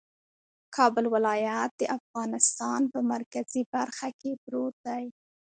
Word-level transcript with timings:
کابل 0.75 1.05
ولایت 1.15 1.71
د 1.75 1.81
افغانستان 1.97 2.81
په 2.93 2.99
مرکزي 3.13 3.61
برخه 3.73 4.09
کې 4.19 4.31
پروت 4.43 4.75
دی 4.87 5.03